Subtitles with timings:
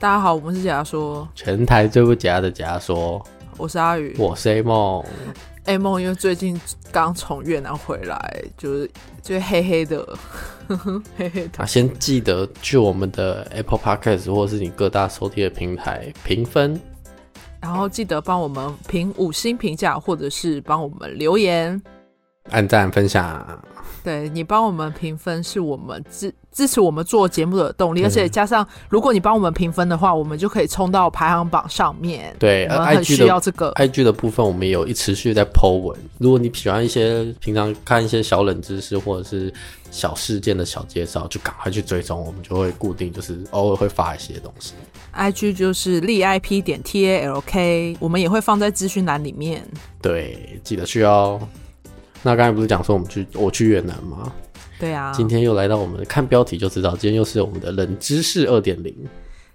[0.00, 3.22] 大家好，我们是假说，全台最不假的假说。
[3.58, 5.04] 我是阿宇，我是 A 梦。
[5.66, 6.58] A 梦因为最近
[6.90, 8.90] 刚从越南回来，就是
[9.20, 9.98] 就是黑黑的，
[10.68, 11.62] 呵 呵黑黑的。
[11.62, 16.80] 啊，先记得去我们的 Apple Podcast 或者是你各大收听的平台评分，
[17.60, 21.78] 然后记得帮我们评五星评价，或者是帮我们留言、
[22.48, 23.62] 按赞、分享。
[24.02, 32.34] 对，你帮我们评分，是我们支支持我们做节目的动力，嗯、而且加上如果你帮我们评分的话，我们就可以冲到排行榜上面。
[32.38, 35.96] 对，我们很需要这个 IG 的部分，我们也有一持续在 po 文。
[36.18, 39.52] 如果你喜欢一些平常看一些小冷知识或者是
[39.90, 44.74] 小事件的小介绍，就赶快去追踪，我们就会固定就是偶尔会发一些东西。
[45.14, 49.62] IG 就是立 IP 点 TALK，我们也会放在资讯栏里面。
[50.00, 51.40] 对，记得去哦。
[52.22, 54.32] 那刚才不是讲说我们去我去越南吗？
[54.78, 58.94] 对啊，今天又来到我们看标题就知道，今天又是我们的冷知识二点零。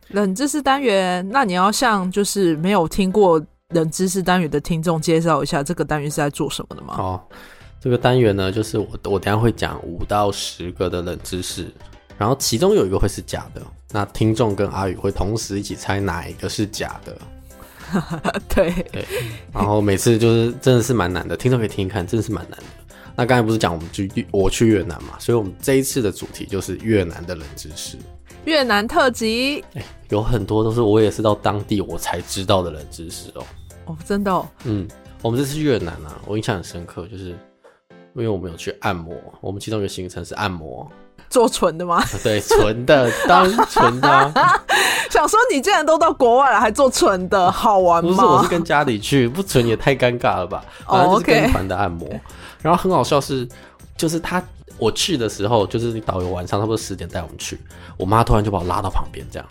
[0.09, 6.95] 冷知识单元，那你要向就是没有听过冷知识单元的听众介绍一下这个单元是在做什么的吗？
[6.99, 7.21] 哦，
[7.81, 11.65] 这个单元呢，就是我我等下会讲五到十个的冷知识，
[12.19, 13.61] 然后其中有一个会是假的，
[13.91, 17.17] 那听众跟阿宇会同时一起猜哪一个是假的。
[18.53, 19.05] 对对，
[19.53, 22.65] 然后每次就是真的是蛮难的，听众可以听一看，真的是蛮难的。
[23.15, 27.97] 那刚才不是讲我们去我去越南嘛，所以我们这一次的主题就是越南的冷知识，
[28.43, 29.63] 越南特辑。
[29.73, 33.45] 哎，有很多都是我也是到当地我才知道的冷知识哦。
[33.85, 34.45] 哦，真的哦。
[34.65, 34.85] 嗯，
[35.21, 37.37] 我们这次越南啊，我印象很深刻，就是因
[38.15, 40.85] 为我们有去按摩，我们其中一个行程是按摩。
[41.29, 42.03] 做纯的吗？
[42.23, 44.63] 对，纯的，当纯的、啊。
[45.15, 48.09] 想说你竟然都到国外了，还做纯的，好玩吗？
[48.09, 50.63] 不是，我是跟家里去，不纯也太尴尬了吧？
[50.85, 52.05] 反正就是跟团的按摩。
[52.07, 52.17] Oh,
[52.61, 53.47] 然后很好笑是，
[53.95, 54.43] 就是他
[54.77, 57.59] 我去的时候，就是导游晚上差不多十点带我们去，
[57.97, 59.47] 我妈突然就把我拉到旁边，这样，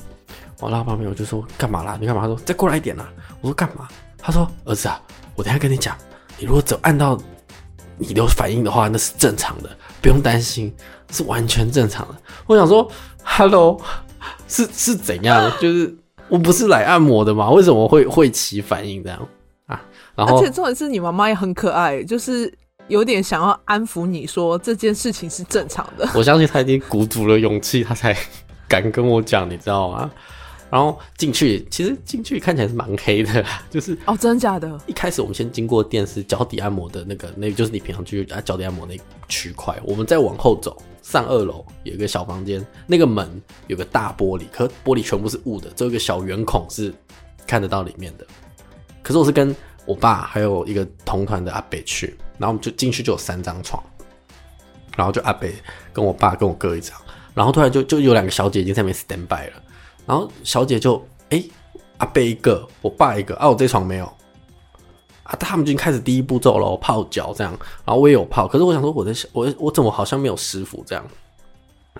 [0.60, 1.96] 我拉到旁边，我就说干嘛啦？
[1.98, 2.20] 你干嘛？
[2.20, 3.08] 她说再过来一点啦。
[3.40, 3.88] 我说干嘛？
[4.18, 5.00] 她说儿子啊，
[5.34, 5.96] 我等下跟你讲，
[6.38, 7.18] 你如果只按到
[7.96, 9.70] 你有反应的话，那是正常的，
[10.02, 10.74] 不用担心。
[11.10, 12.14] 是完全正常的。
[12.46, 12.90] 我想说
[13.22, 13.80] ，Hello，
[14.48, 15.52] 是是怎样？
[15.60, 15.94] 就是
[16.28, 17.50] 我不是来按摩的吗？
[17.50, 19.28] 为什么会会起反应这样
[19.66, 19.82] 啊？
[20.14, 22.52] 然后，而且重点是你妈妈也很可爱，就是
[22.88, 26.08] 有点想要安抚你说这件事情是正常的。
[26.14, 28.16] 我相信她已经鼓足了勇气，她才
[28.68, 30.10] 敢跟我讲，你知道吗？
[30.70, 34.76] 然后进去，其实进去看起来是蛮黑的，就是哦，真的假的？
[34.86, 38.98] 一开始我们先经过电视脚底按摩的那个，那就是你平常去啊脚底按摩那
[39.28, 43.30] 区块，我们再往后走，上二楼有一个小房间，那个门
[43.66, 46.92] 有个大玻璃，可玻璃全部是雾的，只有一个小圆孔是
[47.46, 48.26] 看得到里面的。
[49.02, 49.54] 可是我是跟
[49.84, 53.82] 我爸还有一个同团的阿北去，然后我们就进去就有三张床，
[54.96, 55.54] 然后就阿北
[55.92, 56.98] 跟我爸跟我哥一张，
[57.34, 59.62] 然后突然就就有两个小姐已经在那边 stand by 了。
[60.06, 61.44] 然后小姐就哎、
[61.98, 64.10] 阿北一个，我爸一个，啊，我这床没有，
[65.24, 67.52] 啊，他们已经开始第一步骤了，泡脚这样，
[67.84, 71.04] 然后我也有泡，可是我想说我的我我怎么好像没有师傅这样，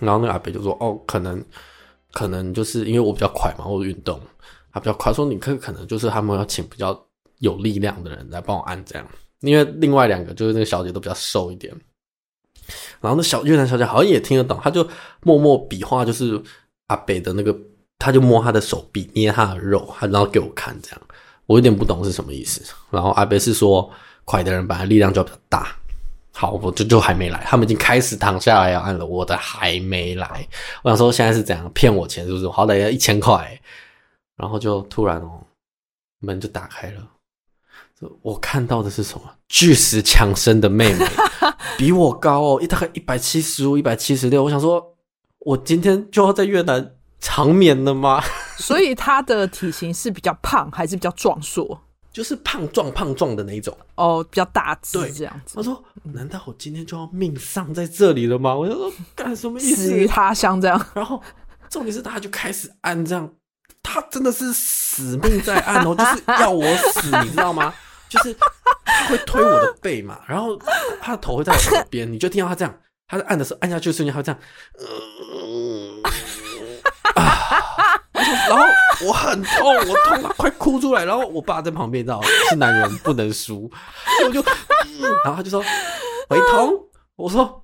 [0.01, 1.43] 然后那个阿北就说哦，可能
[2.13, 4.21] 可能就是因为我比较快嘛，我运动
[4.73, 6.99] 他比较快，说你可可能就是他们要请比较
[7.39, 9.07] 有力量的人来帮我按这样，
[9.41, 11.75] 因为另外两个就是那个小姐都比较瘦一点，
[13.01, 14.87] 然后那小越南小姐好像也听得懂，她就
[15.23, 16.41] 默默比划，就是
[16.89, 17.57] 阿北的那个。
[17.97, 21.01] 他就摸他的手臂，捏他的肉，他然后给我看，这样
[21.47, 22.63] 我有点不懂是什么意思。
[22.91, 23.91] 然后阿伯是说，
[24.25, 25.77] 快的人本来力量就比较大。
[26.33, 30.49] 好，我就就还没来，他们已经开始躺下来要按了，我的还没来。
[30.83, 32.49] 我想说现在是怎样骗我钱，是不是？
[32.49, 33.61] 好歹要一千块。
[34.37, 35.41] 然后就突然哦，
[36.19, 37.09] 门就打开了，
[38.21, 39.31] 我看到的是什么？
[39.49, 41.07] 巨石强森的妹妹，
[41.79, 44.43] 比我高哦，一大概一百七十五、一百七十六。
[44.43, 44.97] 我想说，
[45.39, 46.97] 我今天就要在越南。
[47.25, 48.23] 长眠了吗？
[48.59, 51.81] 所以他的体型是比较胖，还是比较壮硕？
[52.13, 55.57] 就是胖壮胖壮的那一种哦，比较大只这样子。
[55.57, 55.83] 他说
[56.15, 60.87] ：“难道我今天就要命丧在这里了吗？”我就说：“干什么意思？”死于他乡这样。
[60.95, 61.21] 然后
[61.69, 63.29] 重点是他就开始按这样，
[63.83, 67.75] 他真的是死命在按哦， 就是要我死，你知道吗？
[68.09, 68.37] 就是
[68.85, 70.57] 他会推我的背嘛，然后
[71.01, 72.73] 他的头会在我耳边，你就听到他这样，
[73.09, 74.41] 他在按的时候按下去的瞬间，他会这样，
[74.79, 74.87] 嗯。
[77.55, 78.03] 啊！
[78.13, 78.65] 然后
[79.07, 81.05] 我很痛，我痛到快哭出来。
[81.05, 82.21] 然后我爸在旁边，知道
[82.51, 83.71] 是男人不能输，
[84.25, 85.63] 我就、嗯，然后他就说
[86.29, 86.73] ：“会痛？”
[87.17, 87.63] 我说：“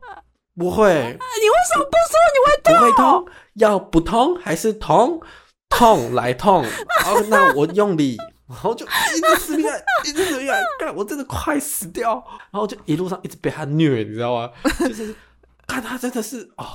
[0.57, 2.77] 不会。”你为什么不说你会痛？
[2.77, 5.21] 不会痛，要不痛还是痛？
[5.69, 6.65] 痛来痛。
[7.05, 8.17] 然后那我用力，
[8.49, 12.23] 然后就一直使力按，一直使力按，干我真的快死掉。
[12.51, 14.51] 然后就一路上一直被他虐，你知道吗？
[14.81, 15.15] 就是
[15.67, 16.67] 看他真的是哦。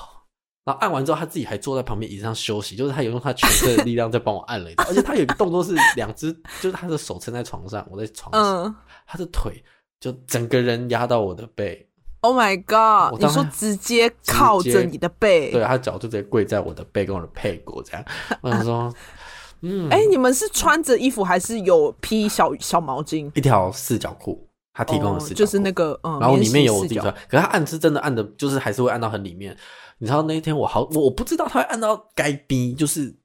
[0.65, 8.75] 然后按完之后，他自己还坐在旁边椅子上休息，就是他有用他全身的力量在帮我按了一道， 而且他有一个动作是两只，就是他的手撑在床上，我在床上，嗯、
[9.05, 9.63] 他的腿
[9.99, 11.87] 就整个人压到我的背。
[12.21, 13.21] Oh my god！
[13.21, 18.03] 你说直接靠着你的背，对，他脚就直接跪在我的背跟我的屁股这样。
[18.41, 18.91] 我想说，
[19.61, 23.29] 嗯，哎、欸，你们是穿着衣服还是有披小小毛巾？
[23.35, 29.55] 一条四角裤，他提供的四角裤、哦，就是那个嗯，然后里面有我自己穿，可是他按是真的按的，就是还是会按到很里面。
[29.99, 33.15] 你知道那一天我好，我不知道他会按到该边，就是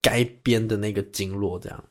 [0.00, 1.84] 该边的那个经络这样。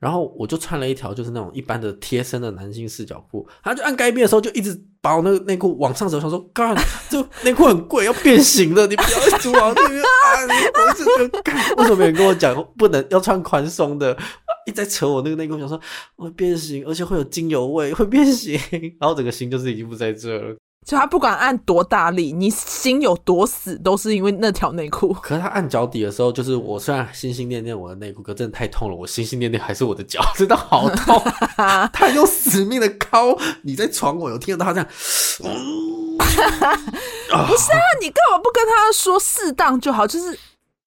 [0.00, 6.74] 然后我就穿了一条就是那种一般的贴身的男性四角裤，他就按该边的时候就一直把我那个内裤往上走，想说干，
[7.08, 10.48] 就内裤很贵，要变形的，你不要一直往那边按。
[10.48, 11.40] 我就觉得，
[11.76, 14.16] 为什么没人跟我讲不能要穿宽松的？
[14.66, 15.80] 一直在扯我那个内裤，想说
[16.16, 18.58] 会变形，而且会有精油味，会变形。
[19.00, 20.56] 然后整个心就是已经不在这了。
[20.86, 25.12] 就他不管按多大力，你心有多死，都是因为那条内裤。
[25.22, 28.96] 可是他按脚底的时候，就是我虽然心心念念我的内裤，可真的太痛了。
[28.96, 31.22] 我心心念念还是我的脚，真的好痛。
[31.92, 34.88] 他用死命的敲你在床，我有听到他这样。
[35.38, 35.44] 不
[37.56, 40.06] 是啊，你干嘛不跟他说适当就好？
[40.06, 40.38] 就是。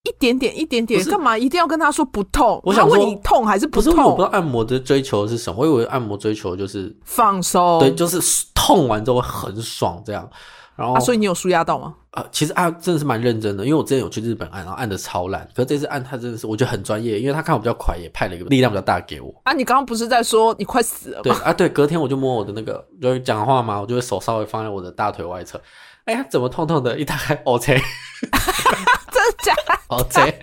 [0.03, 2.59] 一点点，一点点，干嘛一定要跟他说不痛？
[2.63, 3.93] 我想问你痛还是不痛？
[3.93, 5.61] 不是，我不知道按摩的追求是什么。
[5.61, 8.19] 我以为按摩追求就是放松，对，就是
[8.53, 10.29] 痛完之后会很爽这样。
[10.75, 11.93] 然后，啊、所以你有舒压到吗？
[12.11, 15.47] 啊，其实按真的是蛮认真的，因为我之前有去日本按，然后按的超烂。
[15.55, 19.33] 可是这次按他真的是，我觉得很专业，因为他看我比较快，也派了一个力量比较大给我。
[19.43, 21.23] 啊，你刚刚不是在说你快死了吗？
[21.23, 25.61] 对啊，对，隔天我就摸我的那个，就是讲话嘛，我就会手稍微放在我的大腿外侧。
[26.05, 26.99] 哎呀，怎么痛痛的？
[26.99, 27.79] 一打开，OK。
[29.43, 29.79] 假的？
[29.87, 30.39] 好贼！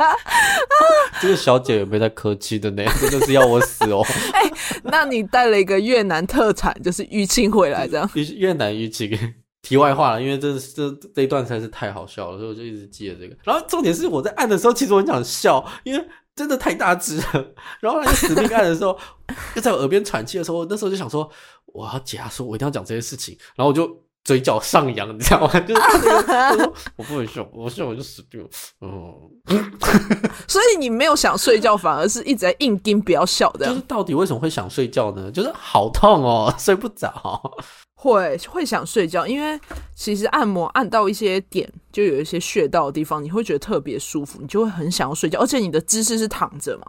[1.21, 2.85] 这个小姐有没有在客气的呢？
[3.01, 4.05] 真的是要我死哦！
[4.33, 4.53] 哎、欸，
[4.85, 8.11] 那你带了一个越南特产，就是淤青回来，这样？
[8.37, 9.35] 越南淤青。
[9.63, 13.37] 题外话了，因为这这这一段实在是太好笑了，所以我就一直记得这个。
[13.45, 17.55] 然后重点是我在按的时候，其实我很想笑，因为真的太大只了。
[17.81, 18.99] 然后他就死命按的时候，
[19.55, 21.31] 又 在我耳边喘气的时候，那时候就想说，
[21.67, 23.37] 我要解压，说我一定要讲这些事情。
[23.55, 24.05] 然后我就。
[24.25, 25.49] 嘴角上扬，你知道吗？
[25.61, 25.81] 就是
[26.97, 28.49] 我不能笑，我笑我就死定了。
[28.81, 29.71] 嗯，
[30.47, 33.67] 所以你没有想睡觉，反而是一直在硬盯不要笑的。
[33.67, 35.31] 就是到底为什么会想睡觉呢？
[35.31, 37.11] 就是好痛哦，睡不着。
[37.95, 39.61] 会会想睡觉，因为
[39.95, 45.39] 其实按摩按到一些点，就有一些穴道的地方，你会觉得特别舒服，你就会很想要睡觉。
[45.39, 46.85] 而且你的姿势是躺着嘛。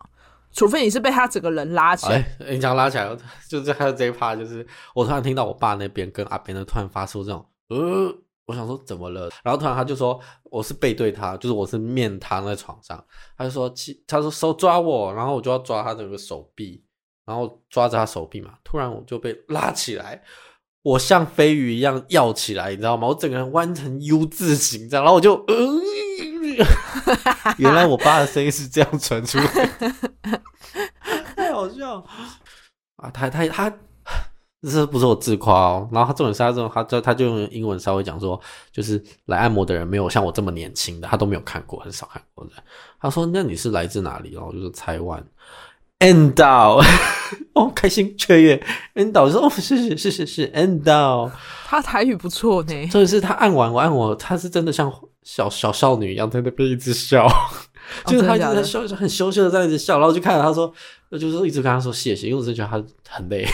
[0.53, 3.09] 除非你是被他整个人拉起来，欸、你讲拉起来，
[3.49, 8.13] 就是还有这一趴，就是我突然听到我爸那边跟阿边的突然发出这种，呃，
[8.45, 9.29] 我想说怎么了？
[9.43, 13.03] 然后突然他就说我是背对他，就是我是面躺在床上，
[13.37, 13.73] 他就说，
[14.05, 16.83] 他说手抓我，然后我就要抓他整个手臂，
[17.25, 20.21] 然后抓着他手臂嘛，突然我就被拉起来，
[20.83, 23.07] 我像飞鱼一样跃起来，你知道吗？
[23.07, 25.55] 我整个人弯成 U 字形这样，然后我就，呃
[27.57, 29.45] 原来我爸的声音是这样传出来
[29.79, 29.91] 的，
[31.35, 32.03] 太好笑
[32.97, 33.09] 啊！
[33.11, 33.73] 他他他，
[34.69, 35.89] 这不是我自夸哦。
[35.91, 38.39] 然后他重点是他这种，他就他就用英文稍微讲说，
[38.71, 42.51] 就是来按摩的人没有像我这么年轻的，他都没有看过，很少看过的。
[42.99, 45.23] 他说：“那你是来自哪里？”然后就是台湾。
[45.99, 46.83] Endo
[47.53, 48.63] 哦，开心雀跃。
[48.95, 51.31] Endo 说：“哦，是是是是是，Endo。”
[51.65, 52.87] 他台语不错呢。
[52.87, 54.91] 重点是他按完我按我，他是真的像。
[55.23, 57.31] 小小少女一样在那边一直笑，哦、
[58.05, 60.73] 就是他一直在笑，很羞羞的在一直笑，然后就看着他说，
[61.11, 63.45] 就是一直跟他说谢谢，因为我真的觉得他很累，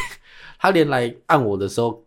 [0.59, 2.03] 他连来按我的时候，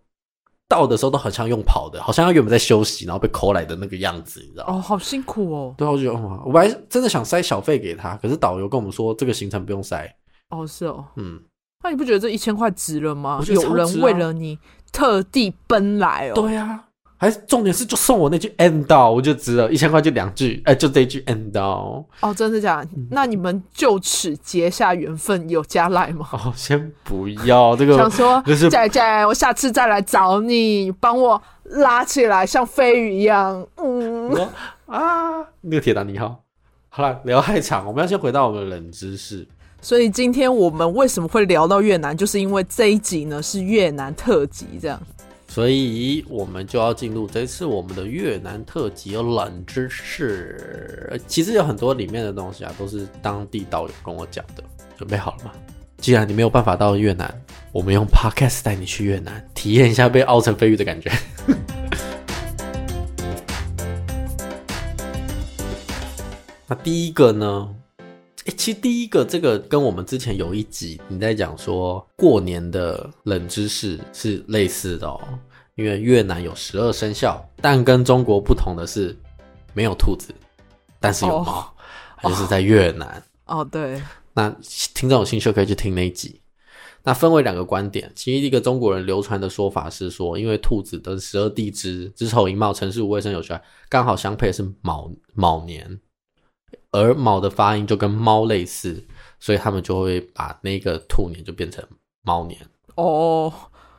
[0.68, 4.75] 到的时候都很像用跑的，好像他原本在休息，然后被 call 来的那个样子，你知道吗？
[4.75, 5.75] 哦，好辛苦哦。
[5.76, 6.12] 对，我觉得，
[6.44, 10.16] 我本来真的想塞小费给他，可是导游跟我们说这个行程不用塞。
[10.49, 11.40] 哦，是哦，嗯，
[11.84, 13.40] 那你不觉得这一千块值了吗？
[13.42, 14.58] 啊、有人为了你
[14.90, 16.34] 特地奔来哦。
[16.34, 16.87] 对啊。
[17.20, 22.02] 还是重点是就送我那句 Endo，我就值了一千块就两句，哎、欸，就这一句 Endo。
[22.20, 22.88] 哦，真的假的？
[22.96, 26.26] 嗯、那你们就此结下缘分，有加赖吗？
[26.32, 27.94] 哦，先不要这个。
[27.94, 28.70] 想说，就是
[29.28, 33.66] 我下次再来找你，帮我拉起来，像飞鱼一样。
[33.76, 34.34] 嗯
[34.86, 36.42] 啊，那个铁达尼号。
[36.88, 39.46] 好了，聊太长，我们要先回到我们的冷知识。
[39.82, 44.98] 所以今天我们为什么会聊到越南，就是因为这一集呢是越南特辑，这样。
[45.50, 51.21] 所以我们就要进入这次我们的越南特辑冷知识。
[51.26, 54.62] 其实有很多里面的东西啊，都是当地导游跟我讲的。
[54.97, 55.50] 准备好了吗？
[55.99, 57.42] 既然你没有办法到越南，
[57.73, 61.11] 我们用 Podcast 带你去越南，体验一下被凹成飞鱼的感觉。
[66.69, 67.75] 那第一个呢？
[68.60, 75.18] 诶，其实第一个这个跟我们之前有一集你在讲说过年的冷知识是类似的哦，
[75.76, 79.16] 因为越南有十二生肖，但跟中国不同的是
[79.72, 80.34] 没有兔子，
[81.00, 81.74] 但是有猫，
[82.22, 83.22] 哦、就是在越南。
[83.46, 84.00] 哦，对。
[84.34, 84.54] 那
[84.94, 86.40] 听众有兴趣可以去听那一集。
[87.02, 95.98] 那分为两个观点，其实一个中国人流传的说法是说，因为兔子的十二地支子丑寅卯辰巳午未申酉戌亥，刚好相配是卯卯年，
[96.92, 99.04] 而卯的发音就跟猫类似，
[99.38, 101.85] 所以他们就会把那个兔年就变成
[102.23, 102.59] 猫年。
[102.97, 103.52] 哦，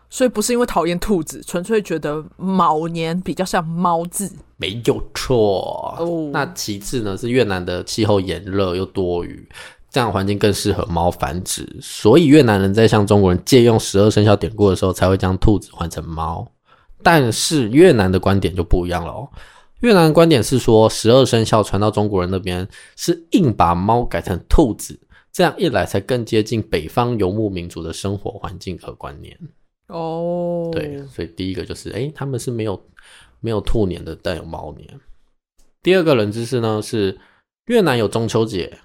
[0.09, 5.95] 所以不是因为讨厌兔子，纯粹觉得卯年比较像猫字，没有错。
[5.99, 9.47] 哦，那其次呢，是越南的气候炎热又多雨。
[9.89, 16.49] 这样的环境更适合猫繁殖，所以越南人在向中国人借用十二生肖典故的时候，才会将兔子换成猫。
[17.03, 19.27] 但是越南的观点就不一样了哦。
[19.81, 24.99] 越南的观点是说，十二生肖传到中国人那边，是硬把猫改成兔子，
[25.31, 29.37] 这样一来才更接近北方游牧民族的生活环境和观念。
[29.87, 32.81] 哦，对，所以第一个就是，诶，他们是没有
[33.39, 34.87] 没有兔年的，但有猫年。
[35.83, 37.19] 第二个冷知识呢是，
[37.65, 38.79] 越南有中秋节。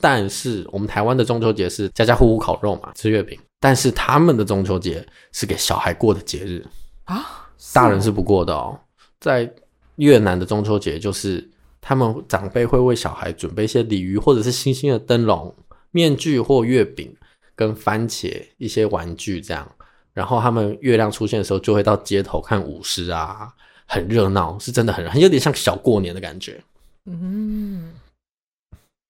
[0.00, 3.38] 但是我们台湾的中秋节是家家户户烤肉嘛，吃月饼。
[3.60, 6.64] 但是他们的中秋节是给小孩过的节日
[7.04, 8.78] 啊，大人是不过的哦。
[9.20, 9.52] 在
[9.96, 11.48] 越南的中秋节，就是
[11.80, 15.54] 他们长辈会为小孩准备一些鲤鱼或者是星星的灯笼、
[15.90, 17.14] 面具或月饼
[17.54, 19.70] 跟番茄一些玩具这样。
[20.14, 23.52] 然后他们月亮出现的时候，就会到街头看舞狮啊，
[23.86, 26.62] 很热闹，是真的很很有点像小过年的感觉。
[27.06, 27.92] 嗯。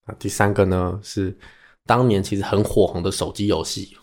[0.06, 1.36] 那第三个呢，是
[1.86, 3.96] 当年其实很火红的手机游戏，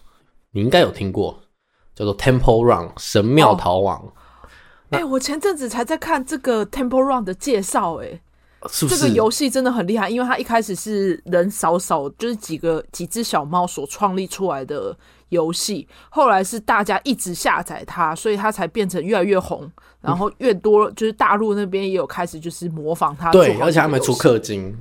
[0.51, 1.41] 你应该有听过，
[1.95, 4.13] 叫做 Temple Run 神庙逃亡。
[4.89, 8.19] 哎、我前阵子才在看这个 Temple Run 的介绍，哎，
[8.69, 8.98] 是不是？
[8.98, 14.96] 这个游戏真的很厉害，因为它一开始是人少少，就是几个几只小猫所创立出来的
[15.29, 24.75] 游戏，后来是大家一直下载它，所以它才变成越来越红，然后越多，就是大陆那边也有开始就是模仿它，对，而且他们出氪金。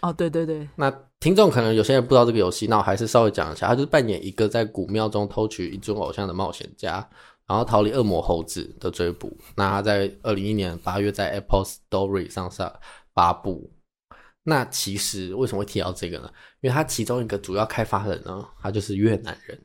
[0.00, 7.08] 哦，对对对，那听众可能有些人不知道这个游戏，那我还是稍微讲一下，他就是扮演一个在古庙中偷取一尊偶像的冒险家，
[7.52, 9.36] 然后逃离恶魔猴子的追捕。
[9.54, 12.72] 那他在二零一一年八月在 Apple Store 上上
[13.14, 13.70] 发布。
[14.42, 16.30] 那其实为什么会提到这个呢？
[16.62, 19.60] 因为他其中一个主要开发人呢，他就是越南人，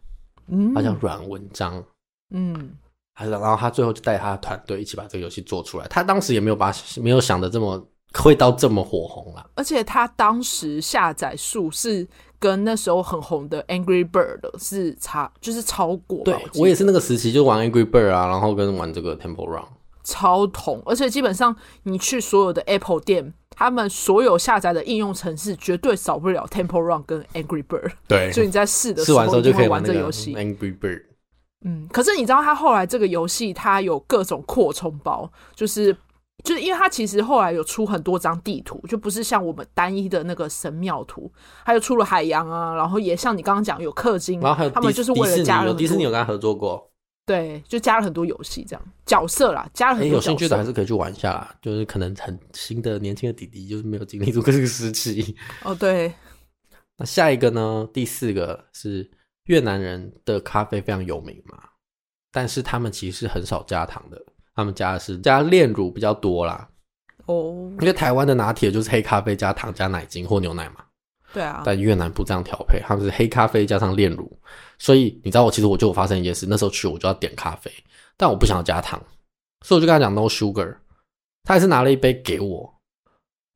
[0.48, 1.84] 嗯，他叫阮文章，
[2.32, 2.76] 嗯，
[3.14, 5.88] 还是然后他最后就带他的团队一起把这个游戏做出来。
[5.88, 7.90] 他当时也没有把没有想的这么。
[8.18, 12.08] 会到这么火红啊，而且他当时下载数是
[12.40, 16.24] 跟那时候很红的 Angry Bird 是差，就是超过。
[16.24, 19.64] 对，我，我也是那个时期就玩 Angry Bird 啊，然后跟玩这个 Temple Run，
[20.04, 20.82] 超同。
[20.86, 27.92] 而且基本上你去所有的 Apple 店，他们所有下载的应用程式绝对少不了 Temple Run 跟 Angry Bird。
[28.08, 31.04] 对， 所以你在试的时候，试完之后就可以玩这个游戏 Angry Bird。
[31.66, 35.96] 嗯，可是你知道他后来这个游戏它有各种扩充包，就是。
[36.44, 41.32] 就是因为它其实后来有出很多张地图，就不是像我们单一的那个神庙图，
[41.66, 46.92] 还有出了海洋啊，然后也像你刚刚讲有氪金，然后还有他们就是为了加了迪士尼有跟他合作过，
[47.26, 50.14] 对，就加了很多游戏这样角色啦，加了很多。
[50.14, 55.74] 有兴趣的还是可以去玩一下啦，就是可能很新的年轻的弟弟就是没有经历过这个时期哦。
[55.74, 56.14] 对，
[56.98, 57.90] 那下一个呢？
[57.92, 59.10] 第四个是
[59.46, 61.58] 越南人的咖啡非常有名嘛，
[62.32, 64.24] 但是他们其实是很少加糖的。
[64.58, 66.68] 他们加的是加炼乳比较多啦，
[67.28, 67.56] 哦，oh.
[67.80, 70.84] 因为台湾的拿铁就是黑咖啡加糖加奶精或牛奶嘛，
[71.32, 74.36] 对啊，但越南不这样调配，他们是黑咖啡加上炼乳，
[74.80, 77.72] 所以你知道我其实我就有发生一件事，那时候去我就要点咖啡，
[78.18, 79.00] 但我不想要加糖，
[79.64, 80.76] 所以我就跟他讲 no sugar，
[81.44, 82.74] 他还是拿了一杯给我，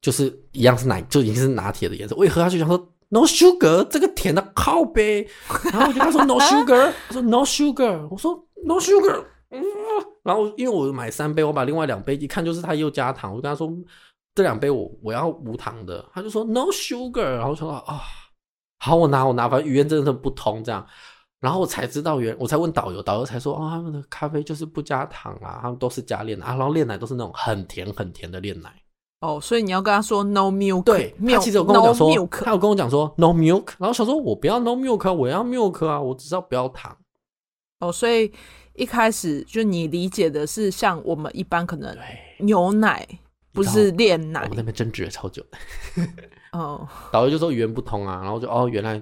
[0.01, 2.77] 就是一样是奶，就已经是拿铁的颜色，我一喝下去想说
[3.09, 5.27] no sugar，这个甜的靠杯，
[5.73, 9.25] 然后我就跟他说 no sugar，他说 no sugar，我说 no sugar。
[9.51, 9.61] 嗯，
[10.23, 13.69] 然后因为我买三杯，我把另外两杯一看就是他又加糖，我就跟他说
[14.33, 18.01] 这两杯我我要无糖的，他就说 no sugar，然后说啊，
[18.79, 20.85] 好，我拿我拿，反正语言真的不通这样，
[21.41, 28.73] 然后我才知道原，我才问导游，导游才说哦，他们的咖啡就是不加糖啊，他们都是加炼奶啊，然后炼奶都是那种很甜很甜的炼奶。
[29.19, 36.97] 哦，所以你要跟他说 no milk，对，他其实有跟我讲说，no、他有跟我讲说 no milk，然后想说我不要 no milk，我要 milk 啊，我只知道不要糖。
[37.81, 38.31] 哦，所以。
[38.75, 41.95] 一开始就你理解的是像我们一般可能
[42.39, 43.07] 牛奶
[43.51, 45.45] 不是炼奶，我们那边争执了超久
[47.11, 49.01] 导游就说语言不通啊，然后就哦，原来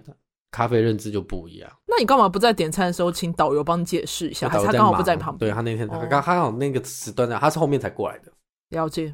[0.52, 1.72] 咖啡认知就不一样。
[1.88, 4.50] 那你干嘛不在点餐的时候请导游帮你解释一下？
[4.50, 5.52] 还是他刚好不在旁边？
[5.52, 8.32] 对，他那天他刚刚好那个时段他是后面才过来的。
[8.70, 9.14] 了解。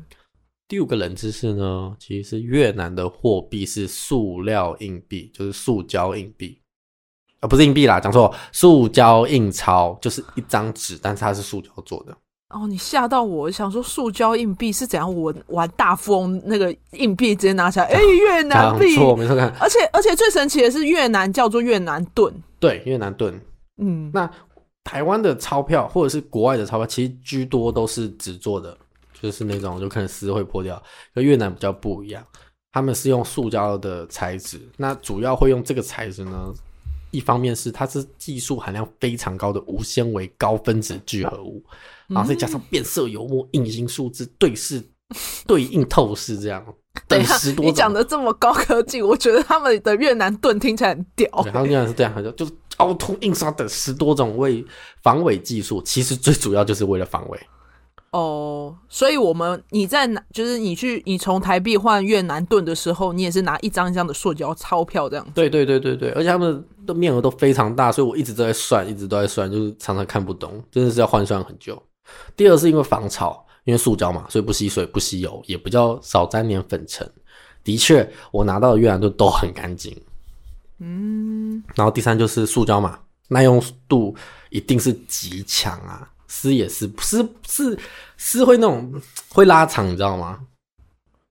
[0.68, 6.60] 第五个冷知识呢，其实是越南的货币是塑料硬币，就是塑胶硬币。
[7.48, 12.16] 不是硬币啦，讲错，塑胶印钞就是一张纸，但是它是塑胶做的。
[12.50, 15.14] 哦，你吓到我，想说塑胶硬币是怎样？
[15.14, 19.52] 我玩大富翁那个硬币直接拿起来，哎、欸，越南币，错，没错，看。
[19.60, 23.38] 而且而且最神奇的是越南叫做越南盾，对，越南盾。
[23.82, 24.30] 嗯，那
[24.84, 28.78] 台湾的钞票或者是国外的钞票，其实居多都是纸做的，
[29.20, 30.82] 就是那种就可能丝会破掉。
[31.14, 32.24] 跟越南比较不一样，
[32.72, 36.54] 他们是用塑胶的材质，那主要会用这个材质呢。
[37.16, 41.64] 一方面是它是技术含量非常高的无纤维高分子聚合物，
[42.08, 44.84] 然后再加上变色油墨、印形数字、对视、
[45.48, 46.64] 对应透视这样，
[47.08, 47.66] 等十多。
[47.66, 51.30] 你讲的这么高科技，我觉得他们的越南盾听起来很屌。
[51.46, 54.66] 然后越南是这样，就就是凹凸印刷等十多种为
[55.02, 57.40] 防伪技术，其实最主要就是为了防伪。
[58.16, 65.32] 哦，所以我们你在拿，就是你去你从台币换越南盾的时候，你也是拿一张一张的塑胶钞票这样子。
[65.36, 71.78] 对对对对对，而且他们的面额都非常大，所以我一直都在算，一直都在算，就是常常看不懂，真的是要换算很久。
[72.38, 77.06] 第二是因为防潮，因为塑胶嘛，所以不吸水、不吸油，也比较少沾点粉尘。
[77.66, 79.94] 的确，我拿到的越南盾都很干净。
[80.80, 84.16] 嗯，然后第三就是塑胶嘛，耐用度
[84.52, 86.10] 一定是极强啊。
[86.36, 87.80] 撕也撕，撕是
[88.18, 90.46] 撕会那种会拉长，你知道吗？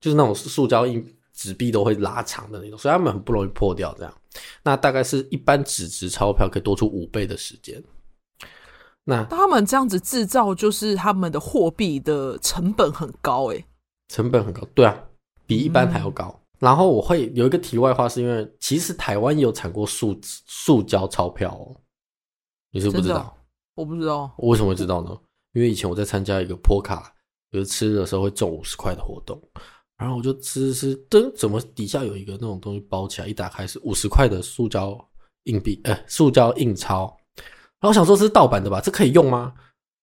[0.00, 3.94] 就是那种塑胶硬纸币都会拉长的那种，所以他们很不容易破掉。
[3.98, 4.14] 这样，
[4.62, 7.82] 那大概是一般纸质钞票可以多出五倍的时间。
[9.04, 13.62] 那他们这样子制造，就是他们的货币的成本很高，诶，
[14.08, 14.98] 成本很高，对啊，
[15.46, 16.34] 比一般还要高。
[16.34, 21.76] 嗯、然后我会有一个题外话，是因为其实台湾有产过塑塑胶钞票哦，
[22.70, 23.36] 你是不知道。
[23.74, 25.18] 我不知道，我为什么会知道呢？
[25.52, 27.12] 因为以前我在参加一个波卡，
[27.50, 29.40] 就是吃的时候会中五十块的活动，
[29.96, 34.98] 然后我就吃吃，噔，怎么底下有一个那种东西包起来，一打开是五十块的塑胶
[35.44, 37.16] 硬币，呃，塑胶硬钞。
[37.36, 39.54] 然后我想说这是盗版的吧，这可以用吗？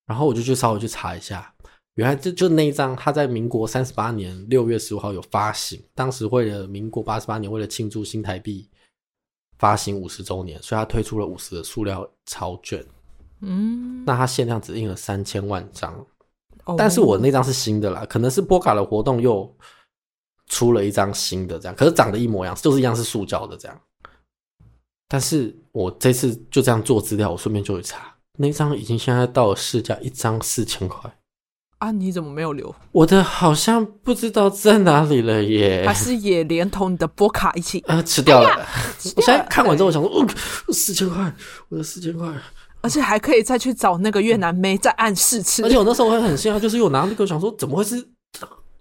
[0.06, 1.54] 然后我就去稍微去查一下，
[1.96, 8.70] 原来就就那一张，它在民国三十八年六月十五号有发行，当时为了民国八十八年，为了庆祝新台币
[9.58, 12.86] 发行五十周年，所以它推出了五十的塑料钞券。
[13.42, 15.94] 嗯，那它限量只印了三千万张，
[16.66, 19.52] 哦，但是我那张是新的啦，可能是波卡的活动又
[20.48, 23.82] 出了一张新的这样，可是长得一模一样，就是一样是塑胶的这样。
[25.08, 31.12] 但是我这次就这样做资料，我顺便就会查，那张已经现在到了市价一张四千块
[31.80, 31.92] 啊！
[31.92, 32.74] 你怎么没有留？
[32.92, 38.50] 我的好像不知道在哪里了耶，还是也连同你的波卡一起啊吃掉了？
[38.64, 38.66] 哎、
[39.16, 40.26] 我现在看完之后，我想说，哦，
[40.72, 41.34] 四千块，
[41.70, 42.32] 我的四千块。
[42.82, 45.64] 而且还可以再去找那个越南妹再暗示吃。
[45.64, 48.10] 而且我那时候会很幸运，就是因为我拿那个想说，怎么会是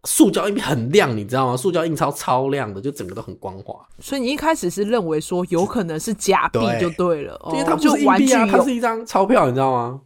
[0.05, 1.57] 塑胶硬币很亮，你知道吗？
[1.57, 3.75] 塑胶印钞超亮的，就整个都很光滑。
[3.99, 10.01] 所以你一开始是认为说有可能是假币就对了，因为它不是硬币啊，它是一张钞票，你知道吗？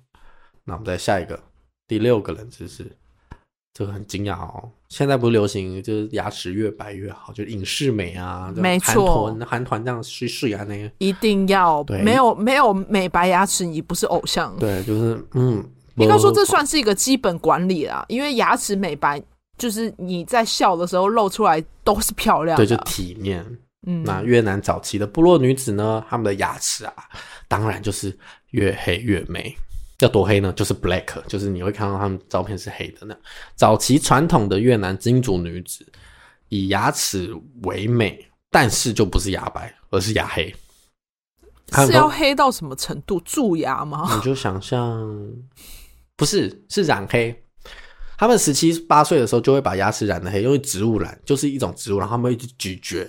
[0.65, 1.39] 那我们再下一个，
[1.87, 2.91] 第六个冷知识。
[3.77, 4.71] 这个很惊讶哦！
[4.97, 14.57] 现在不是流行就是牙齿越白越好，就隐适美啊，没错，韩团韩团这样去试牙那个，一定要对，没有没有美白牙齿你不是偶像。
[14.57, 19.21] 对，就是嗯，应该说这算是一个基本管理啦，因为牙齿美白
[19.59, 23.45] 就是你在笑的时候露出来都是漂亮的，对，就体面。
[23.89, 26.95] 嗯，那越南早期的部落女子呢，她们的牙齿啊，
[27.49, 28.17] 当然就是
[28.53, 29.55] 越黑越美。
[30.05, 30.53] 要多黑呢？
[30.53, 33.17] 就是 black，就是你会看到他们照片是黑的那。
[33.57, 35.85] 早期传统的越南金主女子
[36.51, 40.55] 以牙齿为美，但是就不是牙白，而是牙黑。
[41.73, 43.19] 是要黑到什么程度？
[43.21, 44.09] 蛀牙吗？
[44.15, 45.03] 你就想象，
[46.15, 47.35] 不是，是染黑。
[48.17, 53.05] 他们十七八岁的时候就会把牙齿染的黑，因为植物染就是一种植物，然后他们一直咀嚼，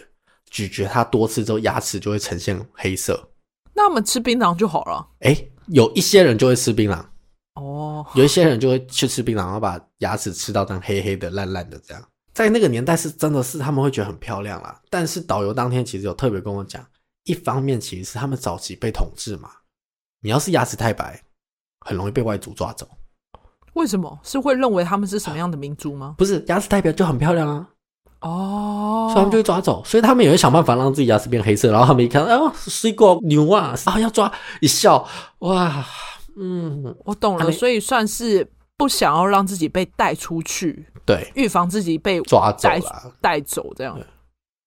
[0.50, 3.30] 咀嚼它多次之后，牙齿就会呈现黑色。
[3.74, 5.06] 那我们吃槟榔就好了。
[5.20, 5.52] 哎、欸。
[5.68, 7.04] 有一些人就会吃槟榔，
[7.56, 12.04] 哦，有一些人就会去吃槟榔，然后把牙齿吃到这样黑黑的、烂烂的这样。
[12.34, 14.82] 在那个年代是真的是他们会觉得很漂亮啦。
[14.90, 16.86] 但是导游当天其实有特别跟我讲，
[17.24, 19.50] 一方面其实是他们早期被统治嘛，
[20.22, 21.24] 你要是牙齿太白，
[21.86, 22.88] 很容易被外族抓走。
[23.74, 24.20] 为什么？
[24.24, 26.16] 是会认为他们是什么样的民族吗？
[26.18, 27.70] 不是，牙齿太白就很漂亮啊。
[28.22, 35.08] 哦，所以他们就会抓走，所以他们也会想办法让自己牙齿变黑色，然后他们一看，哦，水果牛啊，啊要抓，一笑，
[35.40, 35.86] 哇，
[36.38, 42.70] 嗯，我懂了，所以算是不想要让自己被带出去，对，预防自己被抓走
[43.22, 44.00] 带走这样。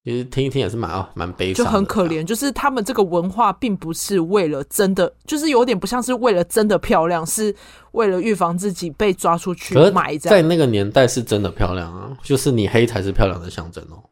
[0.08, 2.24] 其实听一听也是蛮啊，蛮悲伤，就很可怜。
[2.24, 7.54] 就是他们这个文化并不是为了真的，就是有点不像是为了真的漂亮，是
[7.92, 10.30] 为了预防自己被抓出去埋在。
[10.30, 14.02] 在那个年代是真的漂亮啊，就是你黑才是漂亮的象征哦。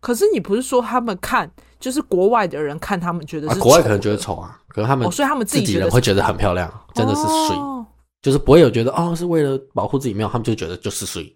[0.00, 1.50] 可是你不是说他们看，
[1.80, 7.56] 就是国外的人看他们觉得是、啊、国外可能觉得丑啊，可是他们、哦、所以他们自己人会觉得很漂亮，真的是水。
[7.56, 7.86] 哦
[8.20, 11.34] 就是不会有觉得哦是为了保护自己，没有，他们就觉得就是水。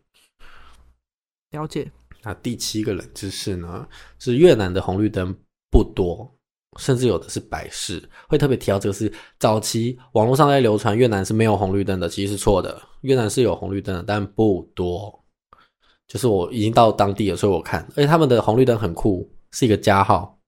[1.53, 1.91] 了解。
[2.23, 5.35] 那第七个冷知识呢，是越南的红绿灯
[5.71, 6.31] 不多，
[6.79, 8.07] 甚至有的是白事。
[8.29, 12.81] 会特别提到这个是早期网络上在流传越南是没有红绿灯的，其实是错的。
[13.01, 15.19] 越南是有红绿灯的，但不多。
[16.07, 20.39] 就是我已经到当地了，所以我看，而且他们的红绿灯很酷，是一个加号。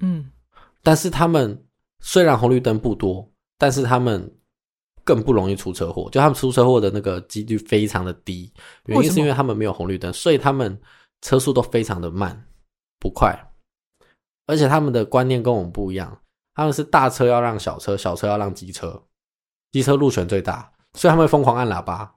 [0.00, 0.30] 嗯，
[0.82, 1.64] 但是他们
[2.00, 3.26] 虽然红绿灯不多，
[3.56, 4.30] 但是他们
[5.04, 8.52] 更不容易出车祸，就他们出车祸的那个几率非常的低。
[8.84, 10.78] 原因是因为他们没有红绿灯，所以他们。
[11.26, 12.46] 车速都非常的慢，
[13.00, 13.50] 不快，
[14.46, 16.20] 而且他们的观念跟我们不一样，
[16.54, 19.02] 他们是大车要让小车，小车要让机车，
[19.72, 22.14] 机车路权最大，所以他们会疯狂按喇叭。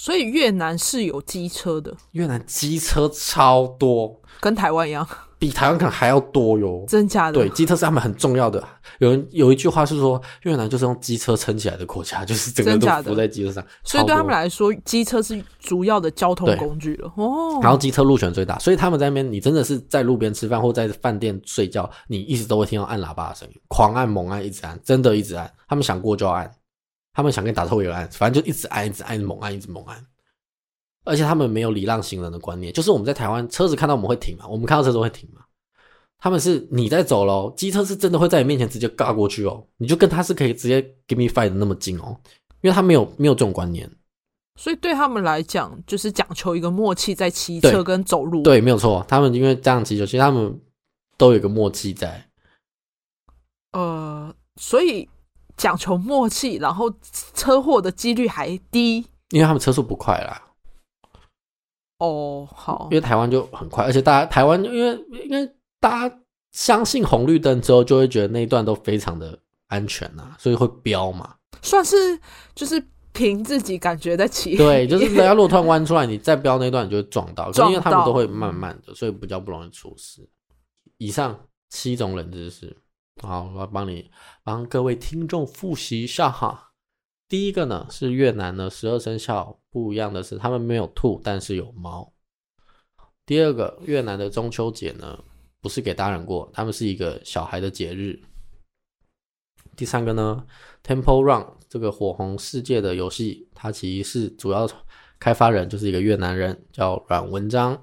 [0.00, 5.04] 所以越南是有机车的，越南机车超多，跟台湾一样。
[5.38, 7.34] 比台湾可能还要多哟，真假的？
[7.34, 8.62] 对，机车是他们很重要的。
[9.00, 13.62] 有人有一句话是说，越南就是用机车撑起来的国家， 就是整个都浮在机车上。
[13.84, 17.12] 所以对他们来说，机车是主要的交通工具了。
[17.16, 25.52] 哦，然后机车路权最大，所以他们在那边，你真的是在路边吃饭或在饭店睡觉，你一直都会听到按喇叭的声音，狂按猛按，一直按，真的一直按。
[25.68, 26.50] 他们想过就要按，
[27.12, 29.96] 他们想跟你打招呼也按，反正就一直按，一直按，猛按，一直猛按。
[31.06, 35.40] 而且他们没有礼让行人的观念，就是我们在台湾，车子看到我们会停嘛，我们看到车子会停嘛。
[36.18, 42.16] 他们是你在走喽，机车是真的会在你面前直接尬过去哦，你就跟他是可以直接 give me five 的那么近哦，
[42.62, 43.88] 因为他没有没有这种观念，
[44.56, 50.58] 所以对他们来讲就是讲求一个默契，在骑车跟走路，对，对，没有错，他们因为这样骑车，其实他们
[51.18, 52.28] 都有一个默契在，
[53.72, 55.06] 呃，所以
[55.56, 56.90] 讲求默契，然后
[57.34, 60.42] 车祸的几率还低，因为他们车速不快啦。
[61.98, 65.50] 哦，好，因为台湾就很快，而且大家台湾因为因为。
[65.78, 66.18] 大家
[66.52, 71.34] 相信红绿灯之后，就会觉得那一段都非常的安全呐、啊，所以会飙嘛。
[71.60, 72.18] 算是
[72.54, 72.82] 就是
[73.12, 74.56] 凭自己感觉在骑。
[74.56, 77.52] 对，就是人家如果突然弯出来，你再飙那段，你就会撞到。
[77.52, 77.70] 撞到。
[77.70, 80.26] 因为他们都会慢慢的，所以比较不容易出事。
[80.96, 82.74] 以上七种冷知识，
[83.22, 84.10] 好，我要帮你
[84.42, 86.70] 帮各位听众复习一下哈。
[87.28, 92.12] 第一个呢是越南的十二生肖不一样的是，他们没有兔，但是有猫。
[93.24, 95.24] 第二个，越南的中秋节呢。
[95.62, 98.20] 不是给大人过，他们是一个小孩的节日。
[99.74, 100.46] 第三个呢
[100.84, 104.70] ，Temple Run 这个火红世界的游戏，它其实是主要
[105.18, 107.82] 开发人就是一个越南人，叫阮文章。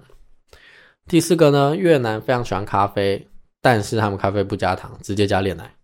[1.07, 3.27] 第四个呢，越南非常喜欢咖啡，
[3.59, 5.75] 但是他们咖啡不加糖，直接加炼奶。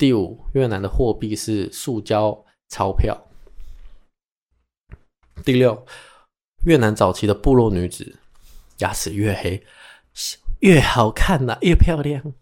[0.00, 3.28] 第五，越南的货币是塑胶钞票。
[5.44, 5.86] 第六，
[6.64, 8.18] 越南早期的部落女子
[8.78, 9.62] 牙齿越黑。
[10.60, 12.32] 越好看呐、啊，越漂亮。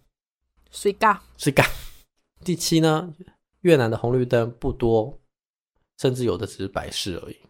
[0.71, 1.65] 睡觉，睡觉。
[2.45, 3.13] 第七呢，
[3.63, 5.19] 越南的红绿灯不多，
[5.99, 7.41] 甚至有的只是白事而已。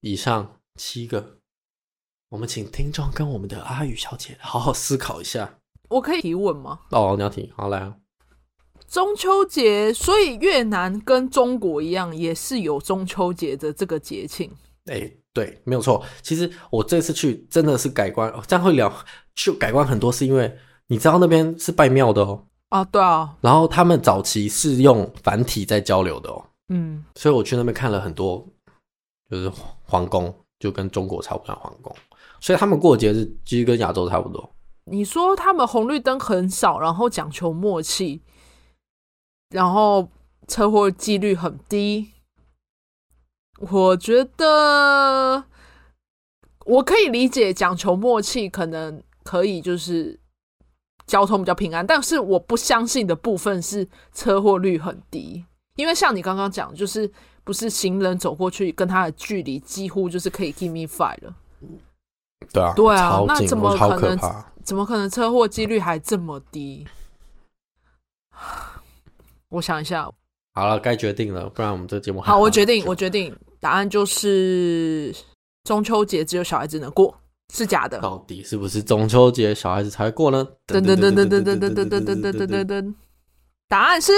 [0.00, 1.38] 以上七个，
[2.30, 5.59] 我们请听众跟我们的阿宇小姐好好思考一下。
[5.90, 6.78] 我可以提问吗？
[6.92, 7.94] 哦，你要提，好来啊。
[8.88, 14.50] 中秋节，所以越南跟中国一样，也是有中秋节的这个节庆。
[14.86, 15.16] 哎、欸。
[15.32, 16.02] 对，没有错。
[16.22, 18.92] 其实我这次去真的是改观，这样会聊
[19.36, 20.52] 就改观很多，是因为
[20.88, 22.44] 你知道那边是拜庙的哦。
[22.70, 23.36] 啊，对啊。
[23.40, 26.44] 然后他们早期是用繁体在交流的哦。
[26.70, 27.04] 嗯。
[27.14, 28.44] 所以我去那边看了很多，
[29.30, 29.48] 就是
[29.84, 31.94] 皇宫，就跟中国差不多皇宫。
[32.40, 34.52] 所以他们过节日其实跟亚洲差不多。
[34.90, 38.22] 你说他们红绿灯很少，然后讲求默契，
[39.50, 40.10] 然后
[40.48, 42.10] 车祸几率很低。
[43.60, 45.44] 我觉得
[46.66, 50.18] 我可以理解讲求默契，可能可以就是
[51.06, 55.44] 交通比较平安，但是我不相信的部分是车祸率很低，
[55.76, 57.08] 因为像你刚刚讲，就是
[57.44, 61.34] 不是行人走过去跟他的距离几乎就是可以 give me five 了。
[62.52, 64.18] 对啊，对啊，那怎么可能？
[64.70, 66.86] 怎么可能车祸几率还这么低？
[69.48, 70.08] 我想一下。
[70.54, 72.38] 好了，该决定了，不然我们这个节目好。
[72.38, 75.12] 我决定，我决定，答案就是
[75.64, 77.12] 中秋节只有小孩子能过，
[77.52, 77.98] 是假的。
[77.98, 80.46] 到底是不是中秋节小孩子才会过呢？
[80.68, 82.94] 噔噔噔噔噔噔噔噔噔噔噔噔噔，
[83.66, 84.12] 答案是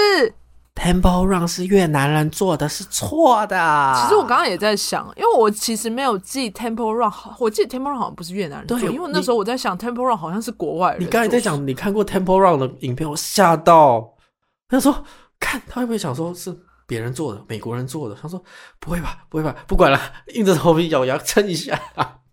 [0.75, 3.93] Temple Run 是越南人做的，是错的。
[3.95, 11.01] 其实我刚刚也在想，因为我其实没有记 Temple Run，我记得 Temple Run 好像不是越南人做，因为那时候我在想 Temple Run 好像是国外人。
[11.01, 14.15] 你刚才在讲你看过 Temple Run 的影片，我吓到，
[14.67, 15.03] 他说。
[15.39, 16.57] 看他会不会想说是
[16.87, 18.15] 别人做的，美国人做的？
[18.15, 18.41] 他说
[18.79, 19.99] 不会吧，不会吧，不管了，
[20.35, 21.77] 硬着头皮咬牙撑一下。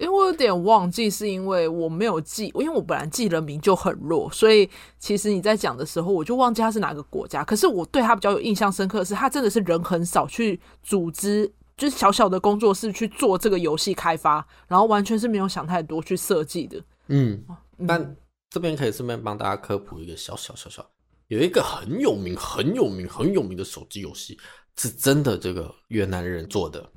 [0.01, 7.45] 因为我有点忘记，是因为我没有记，因为我本来记人名就很弱，所以其实你在讲的时候，我就忘记他是哪个国家。
[7.45, 16.83] 可是我对他比较有印象深刻的是，他真的是人很少，去组织就是小小的工作室去做这个游戏开发，然后完全是没有想太多去设计的。
[17.09, 17.45] 嗯，
[17.77, 18.01] 那
[18.49, 20.85] 这边可以顺便帮大家科普一个小小小小，
[21.29, 24.39] 有一个很有名、很有名、很有名的手机游戏，
[24.79, 26.91] 是真的这个越南人做的。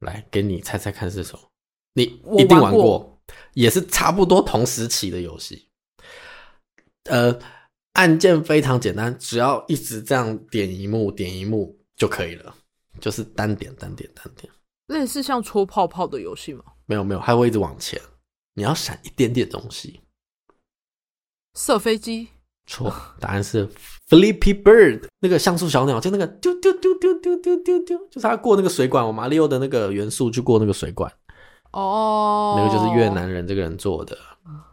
[0.00, 1.49] 来，给你猜猜看是什么？
[1.94, 2.02] 你
[2.38, 3.20] 一定玩过，
[3.54, 5.68] 也是差不多同时期的游戏。
[7.04, 7.38] 呃，
[7.94, 12.54] 按键非常简单，只要一直这样点一幕，点一幕就可以了，
[13.00, 14.52] 就是单点单点单点。
[14.86, 16.64] 类似像戳泡泡的游戏吗？
[16.86, 18.00] 没有没有，还会一直往前，
[18.54, 20.00] 你要闪一点点东西。
[21.54, 22.28] 射飞机？
[22.66, 23.68] 错，答案是。
[24.08, 31.12] Flippy Bird 那个像素小鸟，就那个丢丢丢丢丢丢丢丢，就是他过那个水管，我马里奥的那个元素去过那个水管。
[31.72, 34.16] 哦，那个就是越南人这个人做的。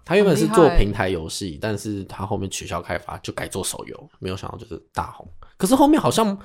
[0.06, 4.10] 他原本是做平台游戏，但是他后面取消开发，就改做手游。
[4.20, 5.28] 没有想到就是大红。
[5.58, 6.38] 可是后面好像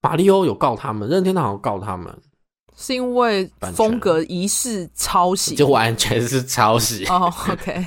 [0.00, 2.16] 马里奥有告他们，任天堂好像告他们，
[2.76, 7.04] 是因为风格疑似抄袭，就完全是抄袭。
[7.06, 7.86] 哦，OK，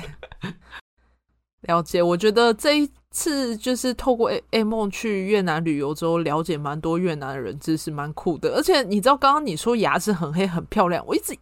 [1.62, 2.02] 了解。
[2.02, 2.90] 我觉得这一。
[3.10, 8.50] 次，就是透过 A A 梦去越南旅游之后，了解蛮多越南的人知识，蛮酷的。
[8.50, 11.34] 而且你知道，刚刚你说牙齿很黑很漂亮，我一直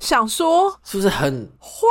[0.00, 1.86] 想说，是不是很花？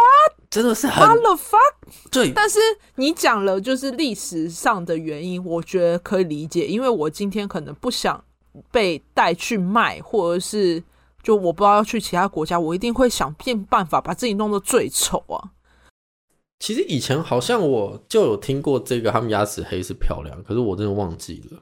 [0.50, 1.74] 真的是很 the fuck？
[2.12, 2.32] 对。
[2.32, 2.60] 但是
[2.96, 8.24] 你讲了就是历史上的原因，我觉得可以理解，因为我今天可能不想
[8.72, 10.82] 被带去卖，或者是
[11.22, 15.52] 就我不知道要去其他国家，我一定会想尽办法把自己弄得最丑啊。
[16.60, 21.60] 其实以前好像我就有听过这个，他们牙齿黑是漂亮，可是我真的忘记了。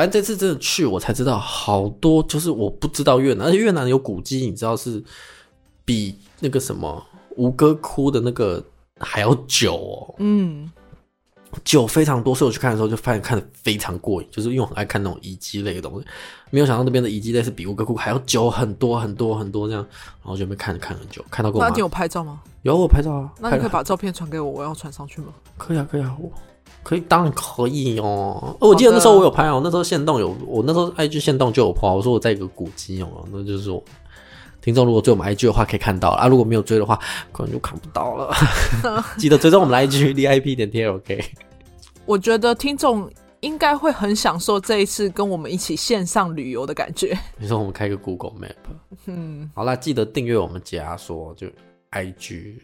[0.00, 5.04] 反正这次真的去，我才知道好多，就是我不知道越南，而且越南有古迹，你知道是
[5.84, 8.64] 比那个什么吴哥窟的那个
[8.98, 10.14] 还要久哦。
[10.16, 10.70] 嗯。
[11.62, 16.06] 久非常多，所以我去看的时候就发现看的非常过瘾，就是因为我很爱看那种遗迹类的东西。
[16.48, 19.86] 没有想到那边的遗迹类是比吴哥窟还要久很多很多很多这样，
[20.22, 21.62] 然后就没看看很久，看到过。
[21.62, 22.40] 那你有拍照吗？
[22.62, 23.30] 有，我拍照啊。
[23.38, 25.34] 那你可以把照片传给我，我要传上去吗？
[25.58, 26.32] 可以啊，可以啊，我
[26.82, 28.56] 可以，当然可以哦。
[28.60, 33.82] 我记得那时候我有拍哦，那时候限动有，我那时候 IG 限动就有拍，我说我在一个古迹哦，那就是我。
[34.62, 36.98] 听众如果追我们 IG 的话，可以看到啊；如果没有追的话，
[37.32, 38.30] 可能就看不到了。
[39.16, 41.24] 记得追踪我们 IG DIP 点 TLK。
[42.04, 47.18] 我觉得听众应该会很享受这一次跟我们一起线上旅游的感觉。
[47.38, 48.74] 你说我们开个 Google Map，
[49.06, 51.46] 嗯，好啦，记得订阅我们解压说就
[51.92, 52.56] IG，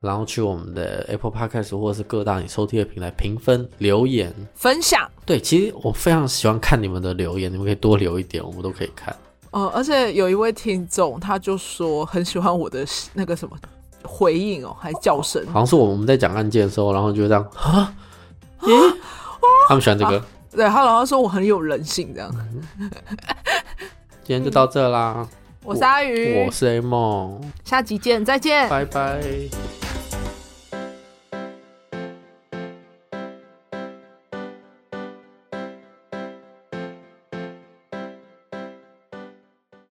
[0.00, 5.10] 然后去我们的 Apple Podcast 或者是各大你收听的平台评分、留言、分享。
[5.24, 9.14] 对，其实我非常喜欢看你们的留言，你们可以多留一点，我们都可以看。
[9.50, 13.56] 哦，而且有一位听众，他就说很喜欢我的那个什么
[14.02, 17.94] 回应哦，还叫声，好像是我们在讲案件的时候，然后就这样啊，
[18.60, 18.96] 咦，
[19.68, 22.30] 他们喜欢这个，对，他然后说我很有人性这样。
[24.22, 25.26] 今天就到这啦，
[25.64, 29.22] 我是阿鱼，我是 A 梦，下集见，再见，拜拜。